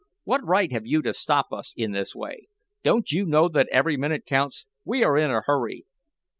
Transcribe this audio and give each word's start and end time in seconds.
"What 0.23 0.43
right 0.43 0.71
have 0.71 0.87
you 0.87 1.03
to 1.03 1.13
stop 1.13 1.53
us 1.53 1.75
in 1.77 1.91
this 1.91 2.15
way? 2.15 2.47
Don't 2.83 3.11
you 3.11 3.23
know 3.23 3.47
that 3.49 3.69
every 3.71 3.97
minute 3.97 4.25
counts? 4.25 4.65
We 4.83 5.03
are 5.03 5.15
in 5.15 5.29
a 5.29 5.43
hurry." 5.45 5.85